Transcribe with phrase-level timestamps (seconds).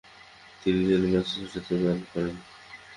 [0.61, 2.35] তিনি জেনেভা সোসাইটিতে দান করেন।